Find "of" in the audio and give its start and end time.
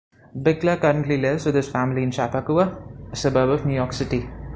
3.51-3.67